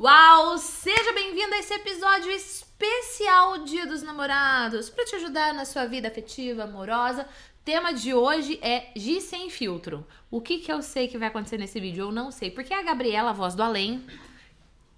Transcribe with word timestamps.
Uau! 0.00 0.56
Seja 0.58 1.12
bem-vindo 1.12 1.52
a 1.52 1.58
esse 1.58 1.74
episódio 1.74 2.30
especial 2.30 3.64
Dia 3.64 3.84
dos 3.84 4.00
Namorados 4.00 4.88
para 4.88 5.04
te 5.04 5.16
ajudar 5.16 5.52
na 5.52 5.64
sua 5.64 5.86
vida 5.86 6.06
afetiva, 6.06 6.62
amorosa. 6.62 7.24
O 7.24 7.64
tema 7.64 7.92
de 7.92 8.14
hoje 8.14 8.60
é 8.62 8.92
G 8.94 9.20
sem 9.20 9.50
filtro. 9.50 10.06
O 10.30 10.40
que 10.40 10.58
que 10.58 10.70
eu 10.70 10.82
sei 10.82 11.08
que 11.08 11.18
vai 11.18 11.26
acontecer 11.26 11.58
nesse 11.58 11.80
vídeo? 11.80 12.04
Eu 12.04 12.12
não 12.12 12.30
sei, 12.30 12.48
porque 12.48 12.72
a 12.72 12.80
Gabriela, 12.80 13.30
a 13.30 13.32
voz 13.32 13.56
do 13.56 13.62
além, 13.62 14.06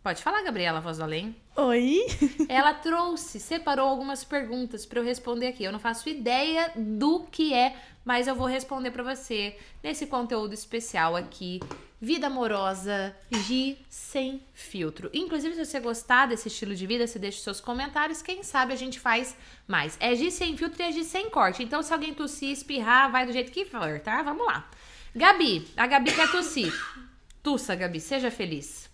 Pode 0.03 0.23
falar, 0.23 0.43
Gabriela, 0.43 0.81
voz 0.81 0.97
do 0.97 1.05
além. 1.05 1.37
Oi. 1.57 2.07
Ela 2.49 2.73
trouxe, 2.73 3.39
separou 3.39 3.87
algumas 3.87 4.25
perguntas 4.25 4.87
para 4.87 4.99
eu 4.99 5.05
responder 5.05 5.47
aqui. 5.49 5.63
Eu 5.65 5.73
não 5.73 5.79
faço 5.79 6.09
ideia 6.09 6.73
do 6.75 7.21
que 7.21 7.53
é, 7.53 7.77
mas 8.03 8.27
eu 8.27 8.35
vou 8.35 8.47
responder 8.47 8.91
para 8.91 9.03
você 9.03 9.57
nesse 9.83 10.07
conteúdo 10.07 10.55
especial 10.55 11.17
aqui. 11.17 11.61
Vida 12.03 12.29
amorosa, 12.29 13.15
Gi 13.31 13.77
sem 13.91 14.43
filtro. 14.55 15.11
Inclusive, 15.13 15.55
se 15.55 15.67
você 15.67 15.81
gostar 15.81 16.27
desse 16.27 16.49
estilo 16.49 16.75
de 16.75 16.87
vida, 16.87 17.07
você 17.07 17.19
deixa 17.19 17.43
seus 17.43 17.61
comentários. 17.61 18.23
Quem 18.23 18.43
sabe 18.43 18.73
a 18.73 18.77
gente 18.77 18.99
faz 18.99 19.37
mais. 19.69 19.99
É 20.01 20.15
Gi 20.15 20.31
sem 20.31 20.57
filtro 20.57 20.81
e 20.81 20.87
é 20.87 20.93
Gi 20.93 21.05
sem 21.05 21.29
corte. 21.29 21.63
Então, 21.63 21.83
se 21.83 21.93
alguém 21.93 22.15
tossir, 22.15 22.51
espirrar, 22.51 23.13
vai 23.13 23.27
do 23.27 23.33
jeito 23.33 23.53
que 23.53 23.67
for, 23.67 24.01
tá? 24.01 24.23
Vamos 24.23 24.47
lá. 24.47 24.67
Gabi, 25.15 25.69
a 25.77 25.87
Gabi 25.87 26.13
quer 26.13 26.31
tossir. 26.31 26.73
Tussa, 27.43 27.75
Gabi, 27.75 28.01
seja 28.01 28.31
feliz. 28.31 28.89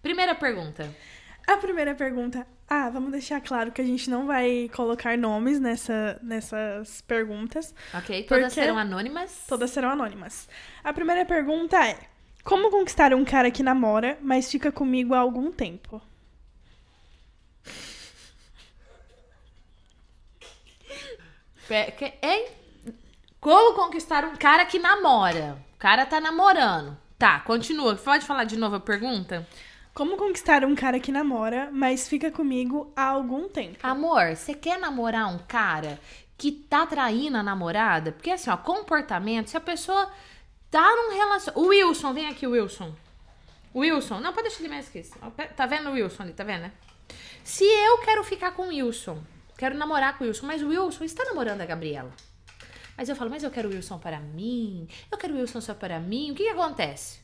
Primeira 0.00 0.34
pergunta. 0.34 0.94
A 1.48 1.56
primeira 1.56 1.94
pergunta. 1.94 2.46
Ah, 2.68 2.88
vamos 2.88 3.10
deixar 3.10 3.40
claro 3.40 3.72
que 3.72 3.80
a 3.80 3.84
gente 3.84 4.08
não 4.08 4.26
vai 4.26 4.70
colocar 4.72 5.18
nomes 5.18 5.58
nessa, 5.58 6.18
nessas 6.22 7.00
perguntas. 7.00 7.74
Ok, 7.92 8.22
todas 8.24 8.52
serão 8.52 8.78
anônimas. 8.78 9.44
Todas 9.48 9.70
serão 9.70 9.90
anônimas. 9.90 10.48
A 10.82 10.92
primeira 10.92 11.26
pergunta 11.26 11.76
é: 11.84 11.98
Como 12.44 12.70
conquistar 12.70 13.14
um 13.14 13.24
cara 13.24 13.50
que 13.50 13.62
namora, 13.62 14.18
mas 14.20 14.50
fica 14.50 14.70
comigo 14.70 15.14
há 15.14 15.18
algum 15.18 15.50
tempo? 15.50 16.00
Hein? 22.22 22.48
Como 23.40 23.74
conquistar 23.74 24.26
um 24.26 24.36
cara 24.36 24.66
que 24.66 24.78
namora? 24.78 25.56
O 25.74 25.78
cara 25.78 26.04
tá 26.04 26.20
namorando. 26.20 26.94
Tá, 27.18 27.40
continua. 27.40 27.96
Pode 27.96 28.26
falar 28.26 28.44
de 28.44 28.58
novo 28.58 28.76
a 28.76 28.80
pergunta? 28.80 29.48
Como 29.94 30.18
conquistar 30.18 30.66
um 30.66 30.74
cara 30.74 31.00
que 31.00 31.10
namora, 31.10 31.70
mas 31.72 32.06
fica 32.06 32.30
comigo 32.30 32.92
há 32.94 33.04
algum 33.04 33.48
tempo? 33.48 33.78
Amor, 33.82 34.36
você 34.36 34.52
quer 34.52 34.78
namorar 34.78 35.32
um 35.32 35.38
cara 35.48 35.98
que 36.36 36.52
tá 36.52 36.84
traindo 36.84 37.38
a 37.38 37.42
namorada? 37.42 38.12
Porque 38.12 38.32
assim, 38.32 38.50
ó, 38.50 38.56
comportamento, 38.58 39.48
se 39.48 39.56
a 39.56 39.60
pessoa 39.60 40.10
tá 40.74 40.96
num 40.96 41.14
relacionamento. 41.14 41.68
Wilson, 41.68 42.12
vem 42.12 42.26
aqui, 42.26 42.46
Wilson. 42.48 42.92
Wilson, 43.74 44.18
não, 44.20 44.32
pode 44.32 44.48
deixar 44.48 44.60
ele 44.64 44.74
mais 44.74 44.88
pe- 44.88 45.44
Tá 45.56 45.66
vendo 45.66 45.88
o 45.90 45.92
Wilson 45.92 46.22
ali, 46.24 46.32
tá 46.32 46.42
vendo, 46.42 46.62
né? 46.62 46.72
Se 47.44 47.64
eu 47.64 47.98
quero 47.98 48.24
ficar 48.24 48.50
com 48.52 48.64
o 48.64 48.68
Wilson, 48.68 49.22
quero 49.56 49.76
namorar 49.76 50.18
com 50.18 50.24
o 50.24 50.26
Wilson, 50.26 50.46
mas 50.46 50.62
o 50.62 50.68
Wilson 50.68 51.04
está 51.04 51.24
namorando 51.24 51.60
a 51.60 51.66
Gabriela. 51.66 52.10
Mas 52.96 53.08
eu 53.08 53.14
falo, 53.14 53.30
mas 53.30 53.42
eu 53.44 53.50
quero 53.50 53.68
o 53.68 53.72
Wilson 53.72 53.98
para 53.98 54.18
mim, 54.18 54.88
eu 55.12 55.18
quero 55.18 55.34
o 55.34 55.38
Wilson 55.38 55.60
só 55.60 55.74
para 55.74 56.00
mim. 56.00 56.32
O 56.32 56.34
que, 56.34 56.44
que 56.44 56.48
acontece? 56.48 57.18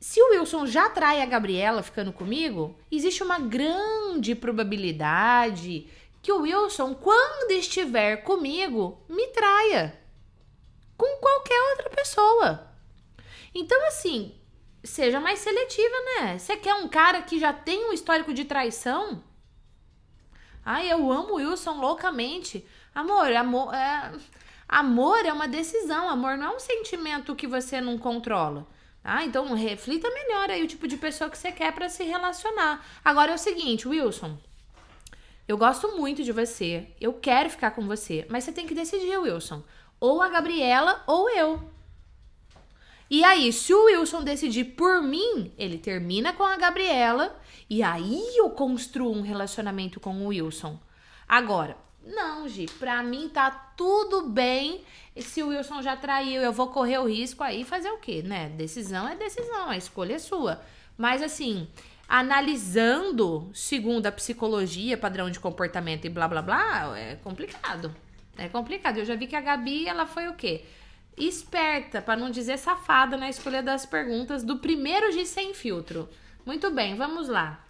Se 0.00 0.20
o 0.22 0.30
Wilson 0.32 0.66
já 0.66 0.88
trai 0.90 1.20
a 1.22 1.26
Gabriela 1.26 1.82
ficando 1.82 2.12
comigo, 2.12 2.78
existe 2.90 3.22
uma 3.22 3.38
grande 3.38 4.34
probabilidade 4.34 5.88
que 6.22 6.32
o 6.32 6.40
Wilson, 6.42 6.94
quando 6.94 7.50
estiver 7.52 8.18
comigo, 8.18 9.02
me 9.08 9.26
traia 9.28 9.98
com 10.96 11.20
qualquer 11.20 11.60
outra 11.70 11.90
pessoa. 11.90 12.68
Então, 13.54 13.86
assim, 13.86 14.34
seja 14.82 15.20
mais 15.20 15.38
seletiva, 15.38 15.94
né? 16.04 16.38
Você 16.38 16.56
quer 16.56 16.74
um 16.74 16.88
cara 16.88 17.22
que 17.22 17.38
já 17.38 17.52
tem 17.52 17.88
um 17.88 17.92
histórico 17.92 18.34
de 18.34 18.44
traição? 18.44 19.22
Ai, 20.64 20.90
eu 20.90 21.10
amo 21.10 21.34
Wilson 21.34 21.80
loucamente. 21.80 22.66
Amor, 22.94 23.32
amor 23.32 23.74
é... 23.74 24.12
amor 24.68 25.26
é 25.26 25.32
uma 25.32 25.48
decisão. 25.48 26.08
Amor 26.08 26.36
não 26.36 26.52
é 26.52 26.56
um 26.56 26.60
sentimento 26.60 27.34
que 27.34 27.46
você 27.46 27.80
não 27.80 27.98
controla. 27.98 28.66
Ah, 29.02 29.24
então 29.24 29.52
reflita 29.52 30.10
melhor 30.10 30.50
aí 30.50 30.62
o 30.62 30.66
tipo 30.66 30.88
de 30.88 30.96
pessoa 30.96 31.28
que 31.28 31.36
você 31.36 31.52
quer 31.52 31.72
pra 31.72 31.90
se 31.90 32.02
relacionar. 32.04 32.84
Agora 33.04 33.32
é 33.32 33.34
o 33.34 33.38
seguinte, 33.38 33.86
Wilson. 33.86 34.38
Eu 35.46 35.58
gosto 35.58 35.88
muito 35.96 36.24
de 36.24 36.32
você. 36.32 36.88
Eu 36.98 37.12
quero 37.12 37.50
ficar 37.50 37.72
com 37.72 37.86
você. 37.86 38.26
Mas 38.30 38.44
você 38.44 38.52
tem 38.52 38.66
que 38.66 38.74
decidir, 38.74 39.18
Wilson. 39.18 39.62
Ou 40.04 40.20
a 40.20 40.28
Gabriela 40.28 41.02
ou 41.06 41.30
eu. 41.30 41.58
E 43.08 43.24
aí, 43.24 43.50
se 43.50 43.72
o 43.72 43.86
Wilson 43.86 44.22
decidir 44.22 44.64
por 44.76 45.02
mim, 45.02 45.50
ele 45.56 45.78
termina 45.78 46.30
com 46.34 46.42
a 46.42 46.58
Gabriela 46.58 47.34
e 47.70 47.82
aí 47.82 48.22
eu 48.36 48.50
construo 48.50 49.10
um 49.10 49.22
relacionamento 49.22 49.98
com 49.98 50.14
o 50.20 50.26
Wilson. 50.26 50.78
Agora, 51.26 51.74
não, 52.04 52.46
Gi, 52.46 52.66
pra 52.78 53.02
mim 53.02 53.30
tá 53.30 53.50
tudo 53.50 54.28
bem. 54.28 54.84
E 55.16 55.22
se 55.22 55.42
o 55.42 55.48
Wilson 55.48 55.80
já 55.80 55.96
traiu, 55.96 56.42
eu 56.42 56.52
vou 56.52 56.68
correr 56.68 56.98
o 56.98 57.08
risco 57.08 57.42
aí 57.42 57.64
fazer 57.64 57.88
o 57.88 57.96
quê, 57.96 58.22
né? 58.22 58.50
Decisão 58.50 59.08
é 59.08 59.16
decisão, 59.16 59.70
a 59.70 59.76
escolha 59.78 60.16
é 60.16 60.18
sua. 60.18 60.60
Mas 60.98 61.22
assim, 61.22 61.66
analisando 62.06 63.50
segundo 63.54 64.04
a 64.04 64.12
psicologia, 64.12 64.98
padrão 64.98 65.30
de 65.30 65.40
comportamento 65.40 66.04
e 66.04 66.10
blá 66.10 66.28
blá 66.28 66.42
blá, 66.42 66.98
é 66.98 67.16
complicado. 67.16 68.04
É 68.36 68.48
complicado. 68.48 68.98
Eu 68.98 69.04
já 69.04 69.14
vi 69.14 69.26
que 69.26 69.36
a 69.36 69.40
Gabi, 69.40 69.86
ela 69.86 70.06
foi 70.06 70.28
o 70.28 70.34
quê? 70.34 70.64
Esperta, 71.16 72.02
pra 72.02 72.16
não 72.16 72.30
dizer 72.30 72.58
safada 72.58 73.16
na 73.16 73.28
escolha 73.28 73.62
das 73.62 73.86
perguntas 73.86 74.42
do 74.42 74.58
primeiro 74.58 75.12
de 75.12 75.24
sem 75.26 75.54
filtro. 75.54 76.08
Muito 76.44 76.70
bem, 76.70 76.96
vamos 76.96 77.28
lá. 77.28 77.64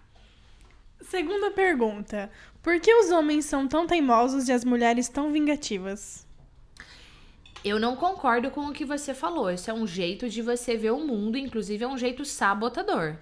Segunda 1.01 1.51
pergunta: 1.51 2.31
Por 2.63 2.79
que 2.79 2.93
os 2.93 3.11
homens 3.11 3.45
são 3.45 3.67
tão 3.67 3.85
teimosos 3.85 4.47
e 4.47 4.51
as 4.51 4.65
mulheres 4.65 5.07
tão 5.07 5.31
vingativas? 5.31 6.25
Eu 7.63 7.79
não 7.79 7.95
concordo 7.95 8.51
com 8.51 8.61
o 8.61 8.73
que 8.73 8.85
você 8.85 9.13
falou. 9.13 9.51
Isso 9.51 9.69
é 9.69 9.73
um 9.73 9.87
jeito 9.87 10.29
de 10.29 10.41
você 10.41 10.77
ver 10.77 10.91
o 10.91 10.99
mundo, 10.99 11.37
inclusive 11.37 11.83
é 11.83 11.87
um 11.87 11.97
jeito 11.97 12.23
sabotador. 12.25 13.17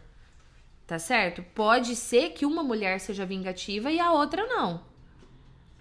Tá 0.85 0.99
certo? 0.99 1.43
Pode 1.55 1.95
ser 1.95 2.31
que 2.31 2.45
uma 2.45 2.63
mulher 2.63 2.99
seja 2.99 3.25
vingativa 3.25 3.89
e 3.91 3.99
a 3.99 4.11
outra 4.11 4.45
não. 4.45 4.92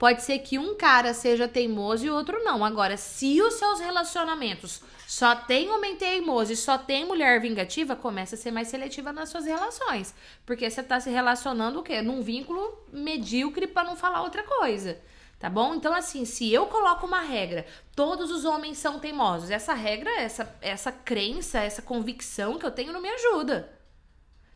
Pode 0.03 0.23
ser 0.25 0.41
que 0.41 0.59
um 0.59 0.75
cara 0.75 1.15
seja 1.15 1.47
teimoso 1.47 2.05
e 2.05 2.11
outro 2.11 2.43
não. 2.43 2.65
Agora, 2.65 2.97
se 2.97 3.41
os 3.41 3.55
seus 3.55 3.79
relacionamentos 3.79 4.83
só 5.07 5.37
tem 5.37 5.71
homem 5.71 5.95
teimoso 5.95 6.53
e 6.53 6.57
só 6.57 6.77
tem 6.77 7.05
mulher 7.05 7.41
vingativa, 7.41 7.95
começa 7.95 8.35
a 8.35 8.39
ser 8.39 8.51
mais 8.51 8.67
seletiva 8.67 9.12
nas 9.12 9.29
suas 9.29 9.45
relações. 9.45 10.12
Porque 10.45 10.69
você 10.69 10.83
tá 10.83 10.99
se 10.99 11.09
relacionando 11.09 11.79
o 11.79 11.85
quê? 11.85 12.03
Num 12.03 12.21
vínculo 12.21 12.85
medíocre 12.93 13.69
pra 13.69 13.85
não 13.85 13.95
falar 13.95 14.23
outra 14.23 14.43
coisa. 14.43 15.01
Tá 15.39 15.49
bom? 15.49 15.73
Então, 15.73 15.95
assim, 15.95 16.25
se 16.25 16.53
eu 16.53 16.67
coloco 16.67 17.07
uma 17.07 17.21
regra, 17.21 17.65
todos 17.95 18.33
os 18.33 18.45
homens 18.45 18.79
são 18.79 18.99
teimosos, 18.99 19.51
essa 19.51 19.73
regra, 19.73 20.11
essa, 20.19 20.53
essa 20.61 20.91
crença, 20.91 21.61
essa 21.61 21.81
convicção 21.81 22.59
que 22.59 22.67
eu 22.67 22.73
tenho 22.73 22.93
não 22.93 23.01
me 23.01 23.09
ajuda. 23.09 23.73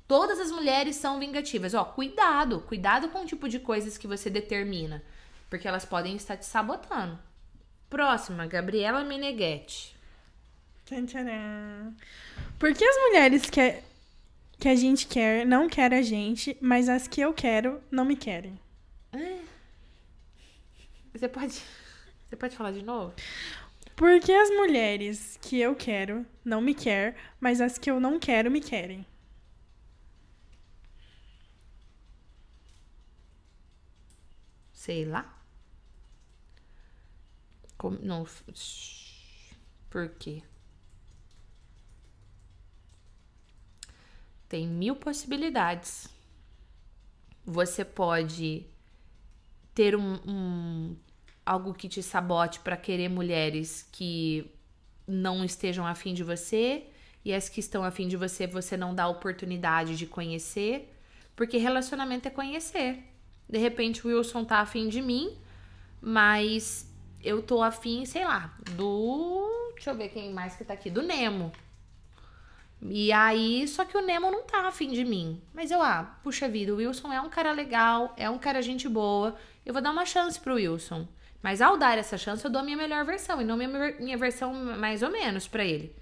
Todas 0.08 0.40
as 0.40 0.50
mulheres 0.50 0.96
são 0.96 1.20
vingativas. 1.20 1.72
Ó, 1.72 1.84
cuidado, 1.84 2.64
cuidado 2.66 3.10
com 3.10 3.22
o 3.22 3.26
tipo 3.26 3.48
de 3.48 3.60
coisas 3.60 3.96
que 3.96 4.08
você 4.08 4.28
determina, 4.28 5.04
porque 5.48 5.66
elas 5.66 5.84
podem 5.84 6.16
estar 6.16 6.36
te 6.36 6.46
sabotando. 6.46 7.18
Próxima, 7.88 8.46
Gabriela 8.46 9.04
Meneghetti. 9.04 9.96
Por 12.58 12.74
que 12.74 12.84
as 12.84 12.96
mulheres 13.08 13.50
que, 13.50 13.82
que 14.58 14.68
a 14.68 14.74
gente 14.74 15.06
quer 15.06 15.44
não 15.44 15.68
querem 15.68 15.98
a 15.98 16.02
gente, 16.02 16.56
mas 16.60 16.88
as 16.88 17.08
que 17.08 17.20
eu 17.20 17.32
quero 17.34 17.82
não 17.90 18.04
me 18.04 18.16
querem? 18.16 18.58
Você 21.12 21.28
pode, 21.28 21.62
você 22.28 22.36
pode 22.36 22.56
falar 22.56 22.72
de 22.72 22.82
novo? 22.82 23.14
Por 23.96 24.20
que 24.20 24.32
as 24.32 24.50
mulheres 24.50 25.38
que 25.40 25.58
eu 25.58 25.74
quero 25.74 26.26
não 26.44 26.60
me 26.60 26.74
quer, 26.74 27.16
mas 27.40 27.60
as 27.60 27.78
que 27.78 27.90
eu 27.90 27.98
não 27.98 28.18
quero 28.20 28.50
me 28.50 28.60
querem? 28.60 29.06
Sei 34.72 35.04
lá. 35.04 35.35
Como, 37.78 37.98
não. 38.02 38.26
Por 39.90 40.08
quê? 40.18 40.42
Tem 44.48 44.66
mil 44.66 44.96
possibilidades. 44.96 46.08
Você 47.44 47.84
pode 47.84 48.66
ter 49.74 49.94
um, 49.96 50.14
um- 50.26 50.96
algo 51.44 51.74
que 51.74 51.88
te 51.88 52.02
sabote 52.02 52.60
para 52.60 52.76
querer 52.76 53.08
mulheres 53.08 53.86
que 53.92 54.50
não 55.06 55.44
estejam 55.44 55.86
afim 55.86 56.12
de 56.14 56.24
você 56.24 56.86
e 57.24 57.32
as 57.32 57.48
que 57.48 57.60
estão 57.60 57.84
afim 57.84 58.08
de 58.08 58.16
você 58.16 58.46
você 58.46 58.76
não 58.76 58.94
dá 58.94 59.06
oportunidade 59.08 59.96
de 59.96 60.06
conhecer, 60.06 60.92
porque 61.36 61.56
relacionamento 61.58 62.26
é 62.28 62.30
conhecer. 62.30 63.02
De 63.48 63.58
repente 63.58 64.04
o 64.06 64.10
Wilson 64.10 64.44
tá 64.44 64.58
afim 64.60 64.88
de 64.88 65.00
mim, 65.02 65.36
mas 66.00 66.90
eu 67.22 67.42
tô 67.42 67.62
afim, 67.62 68.04
sei 68.04 68.24
lá, 68.24 68.54
do. 68.72 69.72
Deixa 69.74 69.90
eu 69.90 69.94
ver 69.94 70.08
quem 70.08 70.32
mais 70.32 70.56
que 70.56 70.64
tá 70.64 70.74
aqui. 70.74 70.90
Do 70.90 71.02
Nemo. 71.02 71.52
E 72.82 73.10
aí, 73.12 73.66
só 73.66 73.84
que 73.84 73.96
o 73.96 74.02
Nemo 74.02 74.30
não 74.30 74.42
tá 74.42 74.66
afim 74.66 74.90
de 74.90 75.04
mim. 75.04 75.40
Mas 75.52 75.70
eu, 75.70 75.82
ah, 75.82 76.18
puxa 76.22 76.48
vida, 76.48 76.72
o 76.72 76.76
Wilson 76.76 77.12
é 77.12 77.20
um 77.20 77.28
cara 77.28 77.52
legal, 77.52 78.14
é 78.16 78.28
um 78.28 78.38
cara 78.38 78.62
gente 78.62 78.88
boa. 78.88 79.36
Eu 79.64 79.72
vou 79.72 79.82
dar 79.82 79.90
uma 79.90 80.04
chance 80.04 80.38
pro 80.38 80.54
Wilson. 80.54 81.06
Mas 81.42 81.60
ao 81.60 81.76
dar 81.76 81.98
essa 81.98 82.18
chance, 82.18 82.44
eu 82.44 82.50
dou 82.50 82.60
a 82.60 82.64
minha 82.64 82.76
melhor 82.76 83.04
versão 83.04 83.40
e 83.40 83.44
não 83.44 83.56
minha, 83.56 83.94
minha 84.00 84.16
versão 84.16 84.52
mais 84.52 85.02
ou 85.02 85.10
menos 85.10 85.46
para 85.46 85.64
ele. 85.64 85.94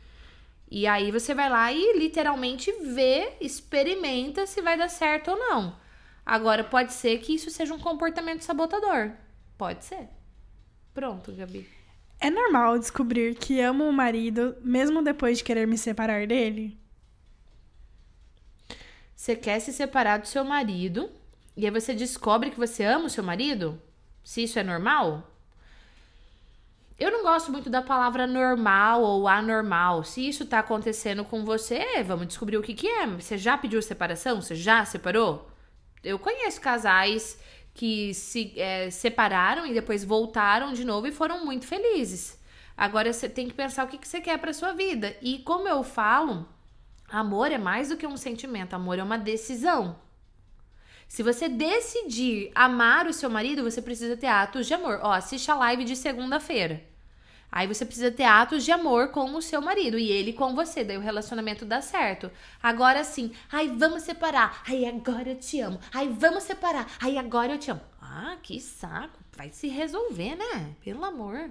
E 0.71 0.87
aí 0.87 1.11
você 1.11 1.35
vai 1.35 1.49
lá 1.49 1.73
e 1.73 1.99
literalmente 1.99 2.73
vê, 2.73 3.35
experimenta 3.41 4.47
se 4.47 4.61
vai 4.61 4.77
dar 4.77 4.89
certo 4.89 5.31
ou 5.31 5.39
não. 5.39 5.77
Agora, 6.25 6.65
pode 6.65 6.93
ser 6.93 7.19
que 7.19 7.35
isso 7.35 7.51
seja 7.51 7.75
um 7.75 7.79
comportamento 7.79 8.43
sabotador. 8.43 9.13
Pode 9.59 9.85
ser. 9.85 10.09
Pronto, 10.95 11.33
Gabi. 11.33 11.69
É 12.21 12.31
normal 12.31 12.79
descobrir 12.79 13.35
que 13.35 13.61
amo 13.61 13.89
o 13.89 13.93
marido 13.93 14.57
mesmo 14.63 15.03
depois 15.03 15.39
de 15.39 15.45
querer 15.45 15.67
me 15.67 15.77
separar 15.77 16.27
dele? 16.27 16.79
Você 19.15 19.35
quer 19.35 19.59
se 19.59 19.73
separar 19.73 20.19
do 20.19 20.29
seu 20.29 20.45
marido 20.45 21.11
e 21.57 21.65
aí 21.65 21.71
você 21.71 21.95
descobre 21.95 22.51
que 22.51 22.59
você 22.59 22.85
ama 22.85 23.07
o 23.07 23.11
seu 23.11 23.25
marido? 23.25 23.81
Se 24.23 24.45
isso 24.45 24.59
é 24.59 24.63
normal? 24.63 25.31
Eu 26.99 27.11
não 27.11 27.23
gosto 27.25 27.51
muito 27.51 27.69
da 27.69 27.83
palavra 27.83 28.27
normal 28.27 29.03
ou 29.03 29.27
anormal. 29.27 30.05
Se 30.05 30.27
isso 30.27 30.47
tá 30.47 30.61
acontecendo 30.61 31.25
com 31.25 31.45
você, 31.45 32.03
vamos 32.05 32.29
descobrir 32.29 32.57
o 32.57 32.63
que, 32.63 32.73
que 32.73 32.87
é. 32.87 33.07
Você 33.07 33.37
já 33.37 33.59
pediu 33.59 33.83
separação? 33.83 34.41
Você 34.41 34.55
já 34.55 34.85
separou? 34.85 35.51
Eu 36.05 36.19
conheço 36.19 36.61
casais 36.61 37.39
que 37.75 38.15
se 38.15 38.53
é, 38.57 38.89
separaram 38.89 39.67
e 39.67 39.75
depois 39.75 40.05
voltaram 40.05 40.73
de 40.73 40.85
novo 40.85 41.09
e 41.09 41.13
foram 41.13 41.45
muito 41.45 41.67
felizes. 41.67 42.41
Agora 42.77 43.13
você 43.13 43.29
tem 43.29 43.49
que 43.49 43.55
pensar 43.55 43.85
o 43.85 43.89
que, 43.89 43.99
que 43.99 44.07
você 44.07 44.21
quer 44.21 44.39
para 44.39 44.53
sua 44.53 44.73
vida. 44.73 45.17
E 45.21 45.41
como 45.41 45.69
eu 45.69 45.83
falo, 45.83 46.49
amor 47.09 47.51
é 47.51 47.59
mais 47.59 47.89
do 47.89 47.97
que 47.97 48.07
um 48.07 48.17
sentimento, 48.17 48.75
amor 48.75 48.99
é 48.99 49.03
uma 49.03 49.19
decisão. 49.19 49.99
Se 51.09 51.23
você 51.23 51.49
decidir 51.49 52.51
amar 52.55 53.07
o 53.07 53.13
seu 53.13 53.29
marido, 53.29 53.63
você 53.63 53.83
precisa 53.83 54.17
ter 54.17 54.27
atos 54.27 54.67
de 54.67 54.75
amor. 54.75 55.01
Ó, 55.03 55.13
assiste 55.13 55.51
a 55.51 55.55
live 55.55 55.85
de 55.85 55.95
segunda-feira. 55.95 56.83
Aí 57.55 57.69
você 57.69 57.87
precisa 57.87 58.11
ter 58.11 58.25
atos 58.25 58.65
de 58.65 58.73
amor 58.73 59.11
com 59.11 59.33
o 59.33 59.41
seu 59.41 59.63
marido 59.63 59.97
e 59.97 60.11
ele 60.11 60.33
com 60.33 60.57
você, 60.57 60.83
daí 60.83 60.97
o 60.97 61.01
relacionamento 61.01 61.65
dá 61.65 61.81
certo. 61.81 62.29
Agora 62.61 63.05
sim, 63.05 63.31
ai, 63.53 63.69
vamos 63.69 64.03
separar. 64.03 64.65
Ai, 64.67 64.85
agora 64.85 65.29
eu 65.29 65.37
te 65.37 65.61
amo. 65.61 65.79
Ai, 65.93 66.09
vamos 66.09 66.43
separar. 66.43 66.91
Ai, 67.01 67.17
agora 67.17 67.53
eu 67.53 67.59
te 67.59 67.71
amo. 67.71 67.81
Ah, 68.03 68.37
que 68.43 68.59
saco. 68.59 69.21
Vai 69.37 69.51
se 69.51 69.69
resolver, 69.69 70.35
né? 70.35 70.75
Pelo 70.83 71.05
amor. 71.05 71.49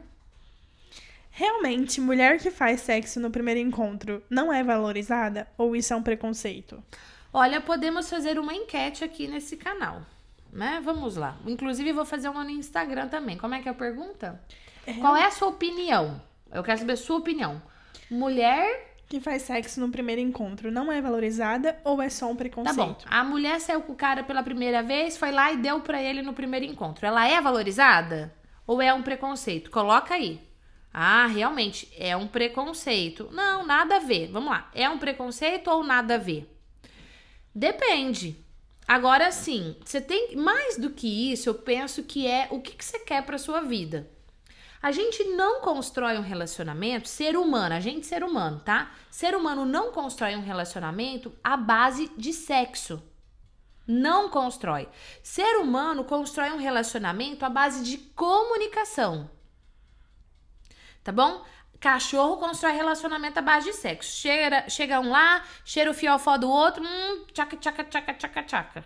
Realmente, 1.31 2.01
mulher 2.01 2.37
que 2.37 2.51
faz 2.51 2.81
sexo 2.81 3.21
no 3.21 3.31
primeiro 3.31 3.61
encontro 3.61 4.21
não 4.29 4.51
é 4.51 4.61
valorizada 4.61 5.47
ou 5.57 5.73
isso 5.73 5.93
é 5.93 5.95
um 5.95 6.03
preconceito? 6.03 6.83
Olha, 7.31 7.61
podemos 7.61 8.09
fazer 8.09 8.37
uma 8.37 8.53
enquete 8.53 9.05
aqui 9.05 9.25
nesse 9.25 9.55
canal, 9.55 10.01
né? 10.51 10.81
Vamos 10.83 11.15
lá. 11.15 11.37
Inclusive, 11.47 11.93
vou 11.93 12.03
fazer 12.03 12.27
uma 12.27 12.43
no 12.43 12.49
Instagram 12.49 13.07
também. 13.07 13.37
Como 13.37 13.55
é 13.55 13.61
que 13.61 13.69
é 13.69 13.71
a 13.71 13.73
pergunta? 13.73 14.37
É. 14.85 14.93
Qual 14.93 15.15
é 15.15 15.25
a 15.25 15.31
sua 15.31 15.49
opinião? 15.49 16.21
Eu 16.51 16.63
quero 16.63 16.79
saber 16.79 16.93
a 16.93 16.97
sua 16.97 17.17
opinião. 17.17 17.61
Mulher 18.09 18.95
que 19.07 19.19
faz 19.19 19.43
sexo 19.43 19.79
no 19.79 19.89
primeiro 19.89 20.21
encontro 20.21 20.71
não 20.71 20.91
é 20.91 21.01
valorizada 21.01 21.77
ou 21.83 22.01
é 22.01 22.09
só 22.09 22.29
um 22.29 22.35
preconceito? 22.35 22.75
Tá 22.75 22.85
bom. 22.85 22.97
A 23.05 23.23
mulher 23.23 23.59
saiu 23.59 23.81
com 23.81 23.93
o 23.93 23.95
cara 23.95 24.23
pela 24.23 24.41
primeira 24.43 24.81
vez, 24.81 25.17
foi 25.17 25.31
lá 25.31 25.51
e 25.51 25.57
deu 25.57 25.79
para 25.81 26.01
ele 26.01 26.21
no 26.21 26.33
primeiro 26.33 26.65
encontro. 26.65 27.05
Ela 27.05 27.27
é 27.27 27.39
valorizada 27.39 28.33
ou 28.65 28.81
é 28.81 28.93
um 28.93 29.01
preconceito? 29.03 29.69
Coloca 29.69 30.15
aí. 30.15 30.41
Ah, 30.93 31.25
realmente 31.27 31.91
é 31.97 32.15
um 32.15 32.27
preconceito. 32.27 33.29
Não, 33.31 33.65
nada 33.65 33.97
a 33.97 33.99
ver. 33.99 34.31
Vamos 34.31 34.49
lá. 34.49 34.69
É 34.73 34.89
um 34.89 34.99
preconceito 34.99 35.69
ou 35.69 35.83
nada 35.83 36.15
a 36.15 36.19
ver? 36.19 36.49
Depende. 37.53 38.43
Agora 38.87 39.31
sim, 39.31 39.75
você 39.83 40.01
tem 40.01 40.35
mais 40.35 40.77
do 40.77 40.89
que 40.89 41.31
isso, 41.31 41.49
eu 41.49 41.55
penso 41.55 42.03
que 42.03 42.27
é 42.27 42.47
o 42.51 42.59
que, 42.59 42.73
que 42.73 42.83
você 42.83 42.99
quer 42.99 43.23
para 43.25 43.37
sua 43.37 43.61
vida. 43.61 44.09
A 44.83 44.91
gente 44.91 45.23
não 45.23 45.61
constrói 45.61 46.17
um 46.17 46.21
relacionamento, 46.21 47.07
ser 47.07 47.37
humano, 47.37 47.73
a 47.73 47.79
gente 47.79 48.05
ser 48.05 48.21
humano, 48.21 48.59
tá? 48.59 48.91
Ser 49.09 49.33
humano 49.33 49.63
não 49.63 49.93
constrói 49.93 50.35
um 50.35 50.41
relacionamento 50.41 51.33
à 51.41 51.55
base 51.55 52.11
de 52.17 52.33
sexo. 52.33 53.01
Não 53.87 54.27
constrói. 54.27 54.89
Ser 55.23 55.55
humano 55.55 56.03
constrói 56.03 56.51
um 56.51 56.57
relacionamento 56.57 57.45
à 57.45 57.49
base 57.49 57.81
de 57.85 57.97
comunicação. 57.97 59.31
Tá 61.01 61.13
bom? 61.13 61.45
Cachorro 61.79 62.35
constrói 62.35 62.73
relacionamento 62.73 63.39
à 63.39 63.41
base 63.41 63.71
de 63.71 63.77
sexo. 63.77 64.11
Chega, 64.67 64.99
um 64.99 65.11
lá, 65.11 65.45
cheira 65.63 65.91
o 65.91 65.93
fiofó 65.93 66.37
do 66.37 66.49
outro, 66.49 66.83
hum, 66.83 67.25
tchaca, 67.31 67.55
tchaca, 67.55 67.85
tchaca, 67.85 68.13
tchaca, 68.15 68.43
tchaca. 68.43 68.85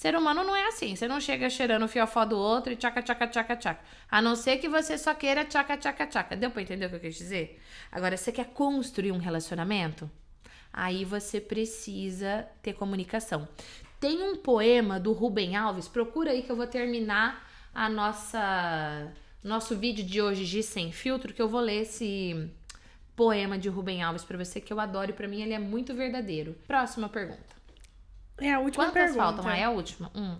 Ser 0.00 0.16
humano 0.16 0.42
não 0.42 0.56
é 0.56 0.66
assim. 0.66 0.96
Você 0.96 1.06
não 1.06 1.20
chega 1.20 1.50
cheirando 1.50 1.82
o 1.82 1.88
fiofó 1.88 2.24
do 2.24 2.34
outro 2.34 2.72
e 2.72 2.76
tchaca, 2.76 3.02
tchaca, 3.02 3.26
tchaca, 3.26 3.54
tchaca. 3.54 3.80
A 4.10 4.22
não 4.22 4.34
ser 4.34 4.56
que 4.56 4.66
você 4.66 4.96
só 4.96 5.12
queira 5.12 5.44
tchaca, 5.44 5.76
tchaca, 5.76 6.06
tchaca. 6.06 6.34
Deu 6.34 6.50
pra 6.50 6.62
entender 6.62 6.86
o 6.86 6.88
que 6.88 6.94
eu 6.94 7.00
quis 7.00 7.16
dizer? 7.16 7.60
Agora, 7.92 8.16
você 8.16 8.32
quer 8.32 8.46
construir 8.46 9.12
um 9.12 9.18
relacionamento? 9.18 10.10
Aí 10.72 11.04
você 11.04 11.38
precisa 11.38 12.48
ter 12.62 12.72
comunicação. 12.72 13.46
Tem 14.00 14.22
um 14.22 14.36
poema 14.36 14.98
do 14.98 15.12
Rubem 15.12 15.54
Alves, 15.54 15.86
procura 15.86 16.30
aí 16.30 16.44
que 16.44 16.50
eu 16.50 16.56
vou 16.56 16.66
terminar 16.66 17.46
a 17.74 17.86
nossa 17.86 19.12
nosso 19.44 19.76
vídeo 19.76 20.02
de 20.02 20.22
hoje 20.22 20.46
de 20.46 20.62
sem 20.62 20.92
filtro 20.92 21.34
que 21.34 21.42
eu 21.42 21.48
vou 21.48 21.60
ler 21.60 21.82
esse 21.82 22.50
poema 23.14 23.58
de 23.58 23.68
Rubem 23.68 24.02
Alves 24.02 24.24
para 24.24 24.42
você 24.42 24.62
que 24.62 24.72
eu 24.72 24.80
adoro 24.80 25.10
e 25.10 25.14
para 25.14 25.28
mim 25.28 25.42
ele 25.42 25.52
é 25.52 25.58
muito 25.58 25.94
verdadeiro. 25.94 26.56
Próxima 26.66 27.06
pergunta. 27.06 27.59
É 28.40 28.52
a 28.52 28.60
última 28.60 28.84
Quantas 28.84 29.02
pergunta. 29.02 29.22
faltam? 29.22 29.48
Ah, 29.48 29.56
é 29.56 29.64
a 29.64 29.70
última. 29.70 30.10
Hum. 30.14 30.36